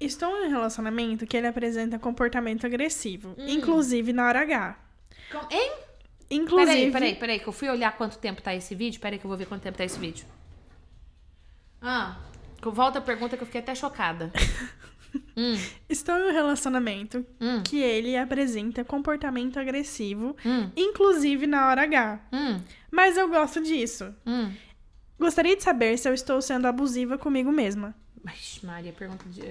Estou 0.00 0.34
em 0.38 0.46
um 0.46 0.50
relacionamento 0.50 1.26
que 1.26 1.36
ele 1.36 1.46
apresenta 1.46 1.98
comportamento 1.98 2.64
agressivo, 2.64 3.34
hum. 3.38 3.46
inclusive 3.46 4.12
na 4.12 4.26
hora 4.26 4.40
H. 4.40 4.76
Com... 5.30 5.54
Hein? 5.54 5.72
Inclusive. 6.30 6.66
Peraí, 6.66 6.92
peraí, 6.92 7.14
peraí, 7.16 7.40
que 7.40 7.48
eu 7.48 7.52
fui 7.52 7.68
olhar 7.68 7.96
quanto 7.96 8.16
tempo 8.18 8.40
tá 8.40 8.54
esse 8.54 8.74
vídeo. 8.74 9.00
Peraí, 9.00 9.18
que 9.18 9.24
eu 9.24 9.28
vou 9.28 9.36
ver 9.36 9.46
quanto 9.46 9.62
tempo 9.62 9.76
tá 9.76 9.84
esse 9.84 9.98
vídeo. 9.98 10.24
Ah, 11.82 12.16
volta 12.62 12.98
a 12.98 13.02
pergunta 13.02 13.36
que 13.36 13.42
eu 13.42 13.46
fiquei 13.46 13.60
até 13.60 13.74
chocada. 13.74 14.32
hum. 15.36 15.58
Estou 15.88 16.16
em 16.18 16.30
um 16.30 16.32
relacionamento 16.32 17.26
hum. 17.40 17.62
que 17.62 17.80
ele 17.80 18.16
apresenta 18.16 18.84
comportamento 18.84 19.58
agressivo, 19.58 20.36
hum. 20.44 20.70
inclusive 20.76 21.46
na 21.46 21.68
hora 21.68 21.82
H. 21.82 22.20
Hum. 22.32 22.60
Mas 22.90 23.16
eu 23.16 23.28
gosto 23.28 23.60
disso. 23.62 24.14
Gostaria 25.20 25.54
de 25.54 25.62
saber 25.62 25.98
se 25.98 26.08
eu 26.08 26.14
estou 26.14 26.40
sendo 26.40 26.66
abusiva 26.66 27.18
comigo 27.18 27.52
mesma. 27.52 27.94
Mas, 28.24 28.58
Maria, 28.62 28.90
pergunta 28.90 29.22
de. 29.28 29.42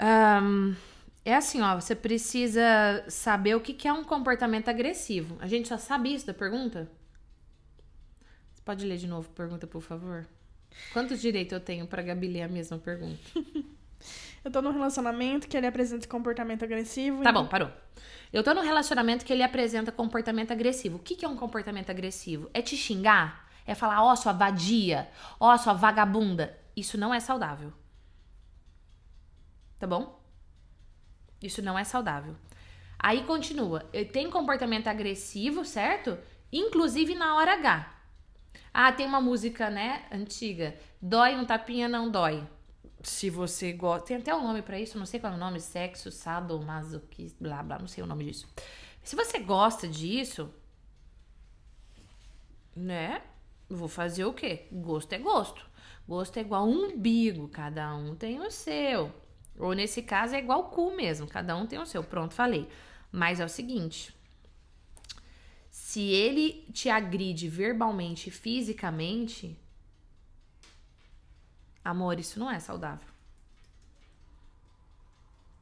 Um, 0.00 0.76
é 1.24 1.34
assim, 1.34 1.60
ó, 1.60 1.74
você 1.74 1.96
precisa 1.96 3.04
saber 3.08 3.56
o 3.56 3.60
que 3.60 3.88
é 3.88 3.92
um 3.92 4.04
comportamento 4.04 4.68
agressivo. 4.68 5.36
A 5.40 5.48
gente 5.48 5.68
já 5.68 5.78
sabe 5.78 6.14
isso 6.14 6.28
da 6.28 6.32
pergunta? 6.32 6.88
Você 8.54 8.62
pode 8.64 8.86
ler 8.86 8.98
de 8.98 9.08
novo 9.08 9.28
a 9.32 9.36
pergunta, 9.36 9.66
por 9.66 9.82
favor? 9.82 10.24
Quantos 10.92 11.20
direitos 11.20 11.52
eu 11.52 11.60
tenho 11.60 11.88
para 11.88 12.02
Gabi 12.02 12.28
ler 12.28 12.42
a 12.42 12.48
mesma 12.48 12.78
pergunta? 12.78 13.18
eu 14.44 14.50
tô 14.50 14.62
num 14.62 14.72
relacionamento 14.72 15.48
que 15.48 15.56
ele 15.56 15.66
apresenta 15.66 16.06
comportamento 16.06 16.62
agressivo. 16.62 17.22
Tá 17.22 17.30
e... 17.30 17.32
bom, 17.32 17.46
parou. 17.46 17.70
Eu 18.32 18.42
tô 18.42 18.54
num 18.54 18.62
relacionamento 18.62 19.24
que 19.24 19.32
ele 19.32 19.42
apresenta 19.42 19.90
comportamento 19.90 20.52
agressivo. 20.52 20.96
O 20.96 21.00
que, 21.00 21.16
que 21.16 21.24
é 21.24 21.28
um 21.28 21.36
comportamento 21.36 21.90
agressivo? 21.90 22.50
É 22.52 22.62
te 22.62 22.76
xingar? 22.76 23.48
É 23.66 23.74
falar, 23.74 24.02
ó, 24.02 24.12
oh, 24.12 24.16
sua 24.16 24.32
vadia, 24.32 25.08
ó, 25.38 25.54
oh, 25.54 25.58
sua 25.58 25.72
vagabunda. 25.72 26.58
Isso 26.76 26.96
não 26.98 27.12
é 27.12 27.20
saudável. 27.20 27.72
Tá 29.78 29.86
bom? 29.86 30.22
Isso 31.42 31.62
não 31.62 31.78
é 31.78 31.84
saudável. 31.84 32.36
Aí 32.98 33.24
continua. 33.24 33.80
Tem 34.12 34.30
comportamento 34.30 34.88
agressivo, 34.88 35.64
certo? 35.64 36.18
Inclusive 36.52 37.14
na 37.14 37.36
hora 37.36 37.54
H. 37.54 37.94
Ah, 38.72 38.92
tem 38.92 39.06
uma 39.06 39.20
música, 39.20 39.70
né, 39.70 40.06
antiga. 40.10 40.74
Dói 41.00 41.34
um 41.34 41.44
tapinha, 41.44 41.88
não 41.88 42.10
dói 42.10 42.46
se 43.02 43.30
você 43.30 43.72
gosta. 43.72 44.08
Tem 44.08 44.16
até 44.16 44.34
um 44.34 44.42
nome 44.42 44.62
para 44.62 44.78
isso, 44.78 44.98
não 44.98 45.06
sei 45.06 45.20
qual 45.20 45.32
é 45.32 45.36
o 45.36 45.38
nome, 45.38 45.60
sexo, 45.60 46.10
sadomasoquismo, 46.10 47.38
blá 47.40 47.62
blá, 47.62 47.78
não 47.78 47.88
sei 47.88 48.02
o 48.02 48.06
nome 48.06 48.24
disso. 48.24 48.48
Se 49.02 49.16
você 49.16 49.38
gosta 49.38 49.86
disso, 49.88 50.52
né? 52.74 53.22
Vou 53.68 53.88
fazer 53.88 54.24
o 54.24 54.32
quê? 54.32 54.66
Gosto 54.72 55.12
é 55.12 55.18
gosto. 55.18 55.66
Gosto 56.06 56.38
é 56.38 56.40
igual 56.40 56.66
umbigo, 56.66 57.48
cada 57.48 57.94
um 57.94 58.14
tem 58.14 58.40
o 58.40 58.50
seu. 58.50 59.12
Ou 59.58 59.72
nesse 59.74 60.02
caso 60.02 60.34
é 60.34 60.38
igual 60.38 60.70
cu 60.70 60.94
mesmo, 60.94 61.26
cada 61.26 61.56
um 61.56 61.66
tem 61.66 61.78
o 61.78 61.86
seu. 61.86 62.02
Pronto, 62.02 62.34
falei. 62.34 62.68
Mas 63.12 63.40
é 63.40 63.44
o 63.44 63.48
seguinte: 63.48 64.14
se 65.70 66.00
ele 66.00 66.66
te 66.72 66.88
agride 66.88 67.48
verbalmente, 67.48 68.30
fisicamente, 68.30 69.58
Amor, 71.88 72.20
isso 72.20 72.38
não 72.38 72.50
é 72.50 72.60
saudável. 72.60 73.08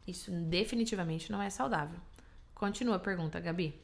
Isso 0.04 0.28
definitivamente 0.32 1.30
não 1.30 1.40
é 1.40 1.48
saudável. 1.48 2.00
Continua 2.52 2.96
a 2.96 2.98
pergunta, 2.98 3.38
Gabi. 3.38 3.80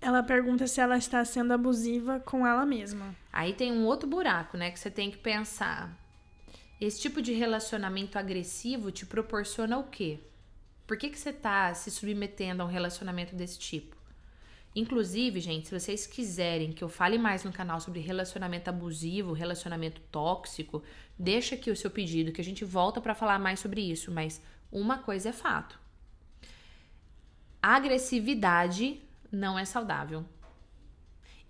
Ela 0.00 0.22
pergunta 0.22 0.68
se 0.68 0.80
ela 0.80 0.96
está 0.96 1.24
sendo 1.24 1.52
abusiva 1.52 2.20
com 2.20 2.46
ela 2.46 2.64
mesma. 2.64 3.12
Aí 3.32 3.52
tem 3.52 3.72
um 3.72 3.84
outro 3.84 4.08
buraco, 4.08 4.56
né, 4.56 4.70
que 4.70 4.78
você 4.78 4.88
tem 4.88 5.10
que 5.10 5.18
pensar. 5.18 5.98
Esse 6.80 7.00
tipo 7.00 7.20
de 7.20 7.32
relacionamento 7.32 8.16
agressivo 8.16 8.92
te 8.92 9.04
proporciona 9.04 9.78
o 9.78 9.88
quê? 9.88 10.20
Por 10.86 10.96
que, 10.96 11.10
que 11.10 11.18
você 11.18 11.32
tá 11.32 11.74
se 11.74 11.90
submetendo 11.90 12.62
a 12.62 12.66
um 12.66 12.68
relacionamento 12.68 13.34
desse 13.34 13.58
tipo? 13.58 13.96
Inclusive, 14.74 15.40
gente, 15.40 15.66
se 15.66 15.78
vocês 15.78 16.06
quiserem 16.06 16.72
que 16.72 16.84
eu 16.84 16.88
fale 16.88 17.18
mais 17.18 17.42
no 17.42 17.52
canal 17.52 17.80
sobre 17.80 18.00
relacionamento 18.00 18.70
abusivo, 18.70 19.32
relacionamento 19.32 20.00
tóxico, 20.12 20.82
deixa 21.18 21.56
aqui 21.56 21.70
o 21.70 21.76
seu 21.76 21.90
pedido 21.90 22.30
que 22.30 22.40
a 22.40 22.44
gente 22.44 22.64
volta 22.64 23.00
para 23.00 23.14
falar 23.14 23.38
mais 23.38 23.58
sobre 23.58 23.80
isso, 23.80 24.12
mas 24.12 24.40
uma 24.70 24.98
coisa 24.98 25.30
é 25.30 25.32
fato. 25.32 25.78
Agressividade 27.60 29.02
não 29.30 29.58
é 29.58 29.64
saudável. 29.64 30.24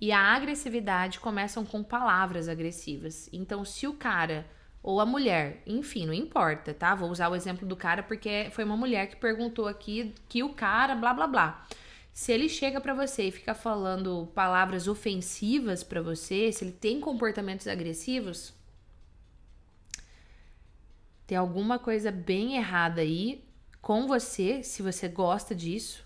E 0.00 0.12
a 0.12 0.18
agressividade 0.18 1.20
começam 1.20 1.64
com 1.64 1.82
palavras 1.82 2.48
agressivas. 2.48 3.28
Então, 3.34 3.66
se 3.66 3.86
o 3.86 3.92
cara 3.92 4.46
ou 4.82 4.98
a 4.98 5.04
mulher, 5.04 5.62
enfim, 5.66 6.06
não 6.06 6.14
importa, 6.14 6.72
tá? 6.72 6.94
Vou 6.94 7.10
usar 7.10 7.28
o 7.28 7.36
exemplo 7.36 7.68
do 7.68 7.76
cara 7.76 8.02
porque 8.02 8.48
foi 8.52 8.64
uma 8.64 8.78
mulher 8.78 9.08
que 9.08 9.16
perguntou 9.16 9.68
aqui 9.68 10.14
que 10.26 10.42
o 10.42 10.54
cara 10.54 10.94
blá 10.94 11.12
blá 11.12 11.26
blá. 11.26 11.66
Se 12.12 12.32
ele 12.32 12.48
chega 12.48 12.80
para 12.80 12.94
você 12.94 13.24
e 13.24 13.30
fica 13.30 13.54
falando 13.54 14.30
palavras 14.34 14.88
ofensivas 14.88 15.82
para 15.82 16.02
você, 16.02 16.52
se 16.52 16.64
ele 16.64 16.72
tem 16.72 17.00
comportamentos 17.00 17.66
agressivos, 17.66 18.52
tem 21.26 21.38
alguma 21.38 21.78
coisa 21.78 22.10
bem 22.10 22.56
errada 22.56 23.00
aí 23.00 23.44
com 23.80 24.06
você, 24.06 24.62
se 24.62 24.82
você 24.82 25.08
gosta 25.08 25.54
disso, 25.54 26.04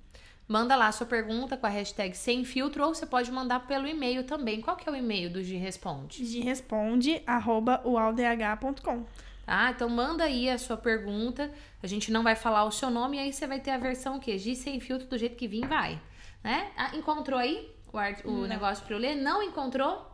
Manda 0.47 0.77
lá 0.77 0.93
sua 0.93 1.07
pergunta 1.07 1.57
com 1.57 1.67
a 1.67 1.71
hashtag 1.71 2.15
sem 2.15 2.45
filtro 2.45 2.85
ou 2.85 2.95
você 2.95 3.07
pode 3.07 3.33
mandar 3.33 3.61
pelo 3.61 3.87
e-mail 3.87 4.25
também. 4.25 4.61
Qual 4.61 4.77
que 4.77 4.89
é 4.89 4.93
o 4.93 4.97
e-mail 4.97 5.31
do 5.31 5.43
Gi 5.43 5.57
Responde? 5.57 6.41
Responde 6.41 7.23
arroba 7.27 7.81
ualdh.com. 7.85 9.05
Tá? 9.47 9.71
Então 9.71 9.89
manda 9.89 10.25
aí 10.25 10.51
a 10.51 10.59
sua 10.59 10.77
pergunta. 10.77 11.51
A 11.83 11.87
gente 11.87 12.11
não 12.13 12.23
vai 12.23 12.37
falar 12.37 12.65
o 12.65 12.71
seu 12.71 12.91
nome 12.91 13.17
e 13.17 13.21
aí 13.21 13.33
você 13.33 13.47
vai 13.47 13.59
ter 13.59 13.71
a 13.71 13.79
versão 13.79 14.19
que 14.19 14.37
Gi 14.37 14.55
sem 14.55 14.81
filtro 14.81 15.07
do 15.07 15.17
jeito 15.17 15.37
que 15.37 15.49
vim 15.49 15.63
vai, 15.67 16.01
né? 16.43 16.71
Ah, 16.77 16.95
encontrou 16.95 17.39
aí 17.39 17.71
o, 17.91 17.99
art, 17.99 18.25
o 18.25 18.47
negócio 18.47 18.85
para 18.85 18.95
eu 18.95 18.99
ler? 18.99 19.15
Não 19.15 19.43
encontrou? 19.43 20.11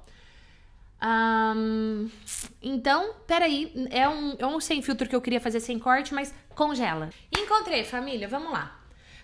Um, 1.03 2.11
então, 2.61 3.15
peraí, 3.27 3.73
é 3.91 4.09
um, 4.09 4.37
é 4.39 4.47
um 4.47 4.61
sem 4.61 4.83
filtro 4.83 5.09
que 5.09 5.17
eu 5.17 5.21
queria 5.21 5.41
fazer 5.41 5.61
sem 5.61 5.79
corte, 5.79 6.15
mas 6.15 6.35
congela. 6.55 7.11
Encontrei, 7.37 7.85
família, 7.85 8.29
vamos 8.29 8.53
lá. 8.53 8.80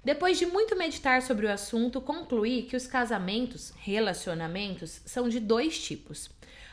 Depois 0.06 0.38
de 0.38 0.46
muito 0.46 0.76
meditar 0.76 1.20
sobre 1.20 1.46
o 1.46 1.50
assunto, 1.50 2.00
concluí 2.00 2.62
que 2.62 2.76
os 2.76 2.86
casamentos, 2.86 3.72
relacionamentos, 3.76 5.00
são 5.04 5.28
de 5.28 5.40
dois 5.40 5.82
tipos. 5.82 6.30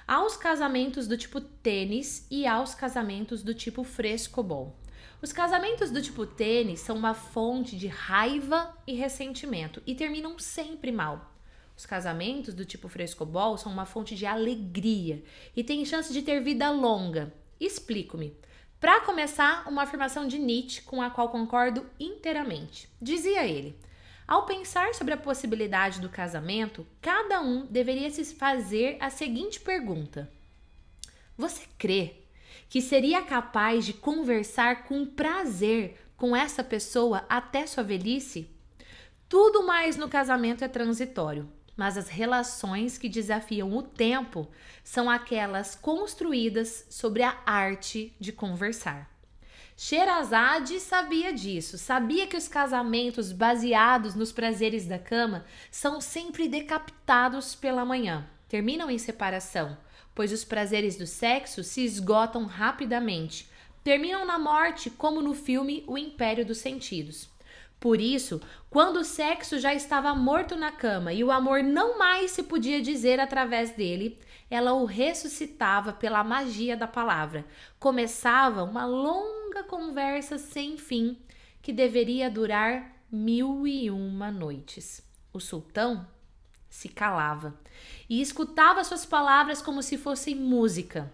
Há 0.07 0.23
os 0.23 0.37
casamentos 0.37 1.07
do 1.07 1.17
tipo 1.17 1.41
tênis 1.41 2.27
e 2.29 2.45
há 2.45 2.61
os 2.61 2.75
casamentos 2.75 3.41
do 3.41 3.51
tipo 3.51 3.83
frescobol. 3.83 4.77
Os 5.19 5.33
casamentos 5.33 5.89
do 5.89 5.99
tipo 5.99 6.27
tênis 6.27 6.81
são 6.81 6.95
uma 6.95 7.15
fonte 7.15 7.75
de 7.75 7.87
raiva 7.87 8.71
e 8.85 8.93
ressentimento 8.93 9.81
e 9.83 9.95
terminam 9.95 10.37
sempre 10.37 10.91
mal. 10.91 11.33
Os 11.75 11.87
casamentos 11.87 12.53
do 12.53 12.63
tipo 12.63 12.87
frescobol 12.87 13.57
são 13.57 13.71
uma 13.71 13.87
fonte 13.87 14.15
de 14.15 14.27
alegria 14.27 15.23
e 15.55 15.63
têm 15.63 15.83
chance 15.85 16.13
de 16.13 16.21
ter 16.21 16.39
vida 16.39 16.69
longa. 16.69 17.33
Explico-me. 17.59 18.37
Para 18.83 18.99
começar, 18.99 19.65
uma 19.65 19.83
afirmação 19.83 20.27
de 20.27 20.37
Nietzsche 20.37 20.81
com 20.81 21.01
a 21.01 21.09
qual 21.09 21.29
concordo 21.29 21.85
inteiramente. 21.97 22.89
Dizia 23.01 23.47
ele: 23.47 23.79
Ao 24.27 24.45
pensar 24.45 24.93
sobre 24.93 25.13
a 25.13 25.17
possibilidade 25.17 26.01
do 26.01 26.09
casamento, 26.09 26.85
cada 27.01 27.39
um 27.39 27.65
deveria 27.65 28.09
se 28.09 28.25
fazer 28.35 28.97
a 28.99 29.09
seguinte 29.09 29.61
pergunta: 29.61 30.29
Você 31.37 31.61
crê 31.77 32.25
que 32.67 32.81
seria 32.81 33.21
capaz 33.21 33.85
de 33.85 33.93
conversar 33.93 34.83
com 34.83 35.05
prazer 35.05 35.97
com 36.17 36.35
essa 36.35 36.61
pessoa 36.61 37.25
até 37.29 37.65
sua 37.65 37.83
velhice? 37.83 38.49
Tudo 39.29 39.65
mais 39.65 39.95
no 39.95 40.09
casamento 40.09 40.61
é 40.61 40.67
transitório 40.67 41.49
mas 41.75 41.97
as 41.97 42.07
relações 42.07 42.97
que 42.97 43.09
desafiam 43.09 43.75
o 43.75 43.81
tempo 43.81 44.47
são 44.83 45.09
aquelas 45.09 45.75
construídas 45.75 46.85
sobre 46.89 47.23
a 47.23 47.37
arte 47.45 48.15
de 48.19 48.31
conversar. 48.31 49.09
Sherazade 49.75 50.79
sabia 50.79 51.33
disso, 51.33 51.77
sabia 51.77 52.27
que 52.27 52.37
os 52.37 52.47
casamentos 52.47 53.31
baseados 53.31 54.13
nos 54.13 54.31
prazeres 54.31 54.85
da 54.85 54.99
cama 54.99 55.45
são 55.71 55.99
sempre 55.99 56.47
decapitados 56.47 57.55
pela 57.55 57.83
manhã, 57.83 58.27
terminam 58.47 58.89
em 58.91 58.99
separação, 58.99 59.75
pois 60.13 60.31
os 60.31 60.43
prazeres 60.43 60.95
do 60.95 61.07
sexo 61.07 61.63
se 61.63 61.83
esgotam 61.83 62.45
rapidamente, 62.45 63.49
terminam 63.83 64.25
na 64.25 64.37
morte, 64.37 64.91
como 64.91 65.21
no 65.21 65.33
filme 65.33 65.83
O 65.87 65.97
Império 65.97 66.45
dos 66.45 66.59
Sentidos. 66.59 67.32
Por 67.83 67.99
isso, 67.99 68.39
quando 68.69 69.01
o 69.01 69.03
sexo 69.03 69.59
já 69.59 69.73
estava 69.73 70.15
morto 70.15 70.55
na 70.55 70.71
cama 70.71 71.11
e 71.11 71.21
o 71.21 71.29
amor 71.29 71.61
não 71.61 71.99
mais 71.99 72.31
se 72.31 72.41
podia 72.41 72.81
dizer 72.81 73.19
através 73.19 73.71
dele, 73.71 74.17
ela 74.49 74.71
o 74.71 74.85
ressuscitava 74.85 75.91
pela 75.91 76.23
magia 76.23 76.77
da 76.77 76.87
palavra. 76.87 77.45
Começava 77.77 78.63
uma 78.63 78.85
longa 78.85 79.65
conversa 79.65 80.37
sem 80.37 80.77
fim 80.77 81.17
que 81.61 81.73
deveria 81.73 82.31
durar 82.31 82.89
mil 83.11 83.67
e 83.67 83.91
uma 83.91 84.31
noites. 84.31 85.05
O 85.33 85.41
sultão 85.41 86.07
se 86.69 86.87
calava 86.87 87.53
e 88.09 88.21
escutava 88.21 88.85
suas 88.85 89.05
palavras 89.05 89.61
como 89.61 89.83
se 89.83 89.97
fossem 89.97 90.35
música. 90.35 91.11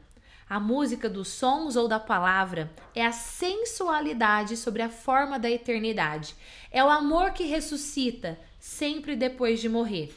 A 0.49 0.59
música 0.59 1.07
dos 1.07 1.27
sons 1.27 1.75
ou 1.75 1.87
da 1.87 1.99
palavra 1.99 2.71
é 2.95 3.05
a 3.05 3.11
sensualidade 3.11 4.57
sobre 4.57 4.81
a 4.81 4.89
forma 4.89 5.37
da 5.37 5.47
eternidade. 5.47 6.35
É 6.71 6.83
o 6.83 6.89
amor 6.89 7.33
que 7.33 7.43
ressuscita 7.43 8.39
sempre 8.59 9.15
depois 9.15 9.61
de 9.61 9.69
morrer. 9.69 10.11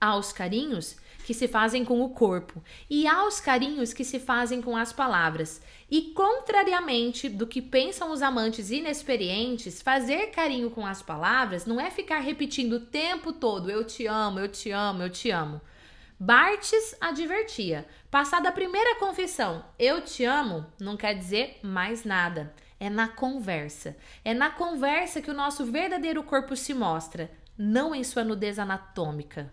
Há 0.00 0.16
os 0.16 0.32
carinhos 0.32 0.96
que 1.24 1.32
se 1.32 1.46
fazem 1.46 1.84
com 1.84 2.00
o 2.00 2.08
corpo 2.08 2.60
e 2.88 3.06
há 3.06 3.24
os 3.24 3.38
carinhos 3.40 3.92
que 3.92 4.02
se 4.02 4.18
fazem 4.18 4.60
com 4.60 4.76
as 4.76 4.92
palavras. 4.92 5.62
E 5.88 6.12
contrariamente 6.12 7.28
do 7.28 7.46
que 7.46 7.62
pensam 7.62 8.10
os 8.10 8.22
amantes 8.22 8.72
inexperientes, 8.72 9.80
fazer 9.80 10.32
carinho 10.32 10.72
com 10.72 10.84
as 10.84 11.02
palavras 11.02 11.66
não 11.66 11.80
é 11.80 11.88
ficar 11.88 12.18
repetindo 12.18 12.72
o 12.72 12.80
tempo 12.80 13.32
todo 13.32 13.70
eu 13.70 13.84
te 13.84 14.08
amo, 14.08 14.40
eu 14.40 14.48
te 14.48 14.72
amo, 14.72 15.04
eu 15.04 15.10
te 15.10 15.30
amo. 15.30 15.60
Bartes 16.22 16.94
advertia: 17.00 17.88
passada 18.10 18.50
a 18.50 18.52
primeira 18.52 18.98
confissão, 18.98 19.64
eu 19.78 20.02
te 20.02 20.22
amo, 20.22 20.66
não 20.78 20.94
quer 20.94 21.14
dizer 21.14 21.58
mais 21.62 22.04
nada. 22.04 22.54
É 22.78 22.90
na 22.90 23.08
conversa. 23.08 23.96
É 24.22 24.34
na 24.34 24.50
conversa 24.50 25.22
que 25.22 25.30
o 25.30 25.34
nosso 25.34 25.64
verdadeiro 25.64 26.22
corpo 26.22 26.54
se 26.54 26.74
mostra, 26.74 27.30
não 27.56 27.94
em 27.94 28.04
sua 28.04 28.22
nudez 28.22 28.58
anatômica, 28.58 29.50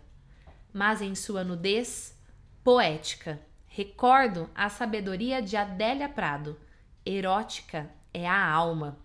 mas 0.70 1.00
em 1.00 1.14
sua 1.14 1.42
nudez 1.42 2.14
poética. 2.62 3.40
Recordo 3.66 4.50
a 4.54 4.68
sabedoria 4.68 5.40
de 5.40 5.56
Adélia 5.56 6.08
Prado. 6.08 6.60
Erótica 7.02 7.90
é 8.12 8.28
a 8.28 8.46
alma. 8.46 8.98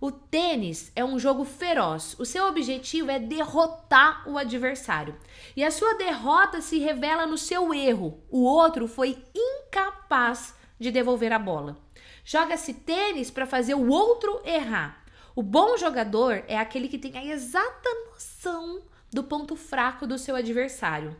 O 0.00 0.12
tênis 0.12 0.92
é 0.94 1.04
um 1.04 1.18
jogo 1.18 1.44
feroz. 1.44 2.14
O 2.18 2.24
seu 2.24 2.46
objetivo 2.46 3.10
é 3.10 3.18
derrotar 3.18 4.28
o 4.28 4.36
adversário. 4.36 5.16
E 5.56 5.64
a 5.64 5.70
sua 5.70 5.94
derrota 5.94 6.60
se 6.60 6.78
revela 6.78 7.26
no 7.26 7.38
seu 7.38 7.72
erro. 7.72 8.22
O 8.30 8.42
outro 8.42 8.86
foi 8.86 9.16
incapaz 9.34 10.54
de 10.78 10.90
devolver 10.90 11.32
a 11.32 11.38
bola. 11.38 11.78
Joga-se 12.24 12.74
tênis 12.74 13.30
para 13.30 13.46
fazer 13.46 13.74
o 13.74 13.88
outro 13.88 14.40
errar. 14.44 15.02
O 15.34 15.42
bom 15.42 15.76
jogador 15.76 16.44
é 16.46 16.58
aquele 16.58 16.88
que 16.88 16.98
tem 16.98 17.16
a 17.16 17.24
exata 17.24 17.88
noção 18.10 18.82
do 19.12 19.22
ponto 19.22 19.56
fraco 19.56 20.06
do 20.06 20.18
seu 20.18 20.36
adversário. 20.36 21.16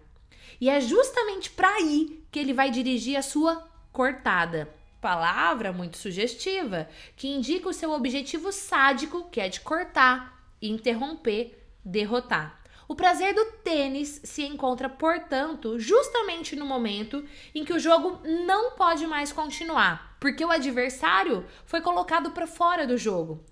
E 0.61 0.69
é 0.69 0.81
justamente 0.81 1.51
para 1.51 1.69
aí 1.69 2.25
que 2.31 2.39
ele 2.39 2.53
vai 2.53 2.71
dirigir 2.71 3.17
a 3.17 3.23
sua 3.23 3.69
cortada. 3.93 4.69
Palavra 5.07 5.73
muito 5.73 5.97
sugestiva, 5.99 6.89
que 7.15 7.29
indica 7.29 7.69
o 7.69 7.73
seu 7.73 7.93
objetivo 7.93 8.51
sádico, 8.51 9.31
que 9.31 9.41
é 9.41 9.49
de 9.49 9.61
cortar, 9.61 10.51
interromper, 10.61 11.57
derrotar. 11.85 12.61
O 12.89 12.97
prazer 12.97 13.33
do 13.33 13.45
tênis 13.63 14.21
se 14.25 14.43
encontra, 14.43 14.89
portanto, 14.89 15.79
justamente 15.79 16.57
no 16.57 16.67
momento 16.67 17.25
em 17.55 17.65
que 17.65 17.73
o 17.73 17.79
jogo 17.79 18.21
não 18.45 18.73
pode 18.73 19.07
mais 19.07 19.31
continuar, 19.31 20.17
porque 20.19 20.45
o 20.45 20.51
adversário 20.51 21.47
foi 21.67 21.81
colocado 21.81 22.33
para 22.33 22.49
fora 22.49 22.85
do 22.85 22.99
jogo. 22.99 23.45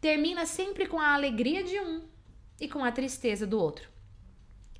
Termina 0.00 0.44
sempre 0.44 0.88
com 0.88 0.98
a 0.98 1.14
alegria 1.14 1.62
de 1.62 1.78
um 1.78 2.02
e 2.60 2.68
com 2.68 2.82
a 2.82 2.90
tristeza 2.90 3.46
do 3.46 3.60
outro. 3.60 3.88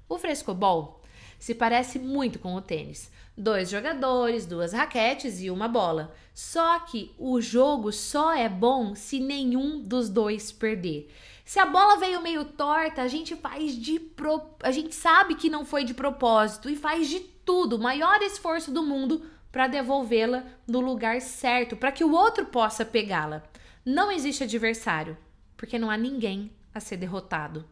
O 0.09 0.19
frescobol 0.19 0.96
se 1.39 1.55
parece 1.55 1.99
muito 1.99 2.39
com 2.39 2.55
o 2.55 2.61
tênis. 2.61 3.11
Dois 3.37 3.69
jogadores, 3.69 4.47
duas 4.47 4.73
raquetes 4.73 5.41
e 5.41 5.51
uma 5.51 5.69
bola. 5.69 6.15
Só 6.35 6.81
que 6.81 7.15
o 7.19 7.41
jogo 7.41 7.93
só 7.93 8.35
é 8.35 8.49
bom 8.49 8.95
se 8.95 9.21
nenhum 9.21 9.81
dos 9.81 10.09
dois 10.09 10.51
perder. 10.51 11.11
Se 11.45 11.61
a 11.61 11.67
bola 11.67 11.99
veio 11.99 12.23
meio 12.23 12.45
torta, 12.45 13.03
a 13.03 13.09
gente 13.09 13.37
faz 13.37 13.77
de 13.77 14.01
pro... 14.01 14.43
a 14.63 14.71
gente 14.71 14.95
sabe 14.95 15.35
que 15.35 15.49
não 15.49 15.65
foi 15.65 15.85
de 15.85 15.95
propósito 15.95 16.69
e 16.69 16.75
faz 16.75 17.09
de 17.09 17.21
tudo, 17.21 17.77
o 17.77 17.79
maior 17.79 18.21
esforço 18.23 18.73
do 18.73 18.83
mundo 18.83 19.23
para 19.53 19.69
devolvê-la 19.69 20.45
no 20.67 20.81
lugar 20.81 21.21
certo, 21.21 21.77
para 21.77 21.93
que 21.93 22.05
o 22.05 22.13
outro 22.13 22.47
possa 22.47 22.85
pegá-la. 22.85 23.45
Não 23.85 24.11
existe 24.11 24.43
adversário, 24.43 25.17
porque 25.57 25.79
não 25.79 25.89
há 25.89 25.97
ninguém 25.97 26.51
a 26.75 26.81
ser 26.81 26.97
derrotado. 26.97 27.65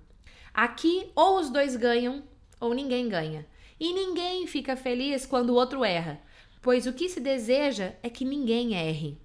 Aqui 0.54 1.11
ou 1.16 1.38
os 1.38 1.50
dois 1.50 1.75
ganham 1.75 2.23
ou 2.61 2.73
ninguém 2.73 3.09
ganha. 3.09 3.44
E 3.78 3.93
ninguém 3.93 4.47
fica 4.47 4.76
feliz 4.76 5.26
quando 5.26 5.50
o 5.50 5.54
outro 5.54 5.85
erra, 5.85 6.21
pois 6.62 6.87
o 6.87 6.93
que 6.93 7.09
se 7.09 7.21
deseja 7.21 7.93
é 8.02 8.09
que 8.09 8.25
ninguém 8.25 8.75
erre. 8.75 9.19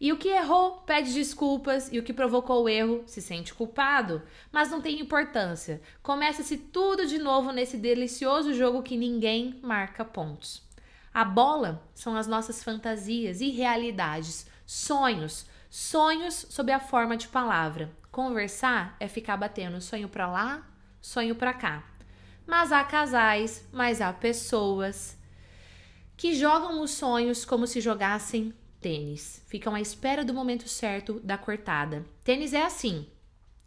E 0.00 0.12
o 0.12 0.16
que 0.16 0.28
errou 0.28 0.82
pede 0.86 1.12
desculpas 1.12 1.88
e 1.92 1.98
o 1.98 2.02
que 2.04 2.12
provocou 2.12 2.62
o 2.62 2.68
erro 2.68 3.02
se 3.06 3.20
sente 3.20 3.52
culpado, 3.52 4.22
mas 4.52 4.70
não 4.70 4.80
tem 4.80 5.00
importância. 5.00 5.80
Começa-se 6.02 6.56
tudo 6.56 7.04
de 7.04 7.18
novo 7.18 7.50
nesse 7.50 7.76
delicioso 7.76 8.54
jogo 8.54 8.82
que 8.82 8.96
ninguém 8.96 9.58
marca 9.60 10.04
pontos. 10.04 10.62
A 11.12 11.24
bola 11.24 11.82
são 11.94 12.14
as 12.14 12.28
nossas 12.28 12.62
fantasias 12.62 13.40
e 13.40 13.50
realidades, 13.50 14.46
sonhos, 14.64 15.46
sonhos 15.68 16.46
sob 16.48 16.70
a 16.70 16.78
forma 16.78 17.16
de 17.16 17.26
palavra. 17.26 17.90
Conversar 18.12 18.96
é 19.00 19.08
ficar 19.08 19.36
batendo 19.36 19.80
sonho 19.80 20.08
para 20.08 20.30
lá, 20.30 20.64
sonho 21.00 21.34
para 21.34 21.52
cá. 21.54 21.97
Mas 22.48 22.72
há 22.72 22.82
casais, 22.82 23.62
mas 23.70 24.00
há 24.00 24.10
pessoas 24.10 25.18
que 26.16 26.34
jogam 26.34 26.80
os 26.80 26.92
sonhos 26.92 27.44
como 27.44 27.66
se 27.66 27.78
jogassem 27.78 28.54
tênis. 28.80 29.44
Ficam 29.48 29.74
à 29.74 29.82
espera 29.82 30.24
do 30.24 30.32
momento 30.32 30.66
certo 30.66 31.20
da 31.20 31.36
cortada. 31.36 32.06
Tênis 32.24 32.54
é 32.54 32.62
assim: 32.62 33.06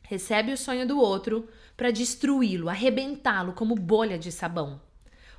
recebe 0.01 0.51
o 0.51 0.57
sonho 0.57 0.87
do 0.87 0.97
outro 0.97 1.47
para 1.77 1.91
destruí-lo, 1.91 2.69
arrebentá-lo 2.69 3.53
como 3.53 3.75
bolha 3.75 4.17
de 4.17 4.31
sabão. 4.31 4.81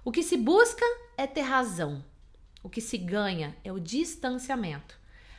O 0.04 0.12
que 0.12 0.22
se 0.22 0.37
busca 0.37 0.84
é 1.18 1.26
ter 1.26 1.40
razão. 1.40 2.04
O 2.62 2.70
que 2.70 2.80
se 2.80 2.96
ganha 2.96 3.56
é 3.64 3.72
o 3.72 3.80
distanciamento. 3.80 4.96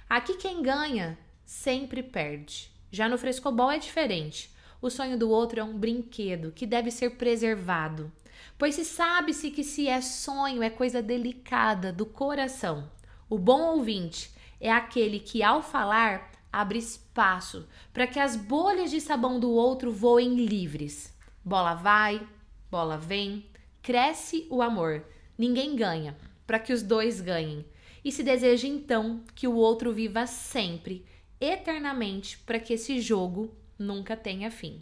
Aqui 0.10 0.34
quem 0.34 0.62
ganha 0.62 1.18
sempre 1.46 2.04
perde. 2.04 2.70
Já 2.92 3.08
no 3.08 3.18
frescobol 3.18 3.72
é 3.72 3.78
diferente. 3.78 4.53
O 4.84 4.90
sonho 4.90 5.18
do 5.18 5.30
outro 5.30 5.62
é 5.62 5.64
um 5.64 5.78
brinquedo 5.78 6.52
que 6.52 6.68
deve 6.68 6.92
ser 6.92 7.12
preservado, 7.12 8.12
pois 8.58 8.76
se 8.76 8.84
sabe-se 8.84 9.50
que 9.50 9.64
se 9.64 9.88
é 9.88 10.02
sonho 10.02 10.62
é 10.62 10.70
coisa 10.70 11.02
delicada 11.02 11.94
do 11.94 12.06
coração. 12.06 12.92
O 13.30 13.40
bom 13.40 13.62
ouvinte 13.78 14.30
é 14.60 14.70
aquele 14.70 15.22
que, 15.22 15.42
ao 15.42 15.64
falar, 15.64 16.30
abre 16.52 16.80
espaço 16.80 17.66
para 17.94 18.06
que 18.06 18.20
as 18.20 18.36
bolhas 18.36 18.92
de 18.92 19.00
sabão 19.00 19.40
do 19.40 19.52
outro 19.52 19.90
voem 19.90 20.36
livres. 20.36 21.18
Bola 21.46 21.76
vai, 21.76 22.22
bola 22.70 22.98
vem, 22.98 23.46
cresce 23.82 24.46
o 24.50 24.62
amor. 24.62 25.06
Ninguém 25.38 25.78
ganha, 25.78 26.18
para 26.46 26.60
que 26.60 26.74
os 26.74 26.84
dois 26.84 27.22
ganhem. 27.22 27.66
E 28.04 28.12
se 28.12 28.22
deseja 28.22 28.68
então 28.68 29.24
que 29.34 29.48
o 29.48 29.56
outro 29.56 29.94
viva 29.94 30.28
sempre, 30.28 31.06
eternamente, 31.40 32.38
para 32.40 32.60
que 32.60 32.74
esse 32.74 33.00
jogo 33.00 33.63
nunca 33.84 34.16
tenha 34.16 34.50
fim. 34.50 34.82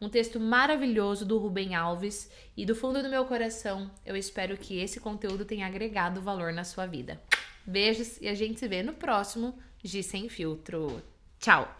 Um 0.00 0.08
texto 0.08 0.40
maravilhoso 0.40 1.26
do 1.26 1.36
Rubem 1.36 1.74
Alves 1.74 2.30
e 2.56 2.64
do 2.64 2.74
fundo 2.74 3.02
do 3.02 3.10
meu 3.10 3.26
coração, 3.26 3.90
eu 4.06 4.16
espero 4.16 4.56
que 4.56 4.78
esse 4.78 4.98
conteúdo 4.98 5.44
tenha 5.44 5.66
agregado 5.66 6.22
valor 6.22 6.52
na 6.52 6.64
sua 6.64 6.86
vida. 6.86 7.20
Beijos 7.66 8.18
e 8.20 8.26
a 8.26 8.34
gente 8.34 8.58
se 8.58 8.66
vê 8.66 8.82
no 8.82 8.94
próximo 8.94 9.58
G 9.84 10.02
Sem 10.02 10.28
Filtro. 10.28 11.02
Tchau! 11.38 11.79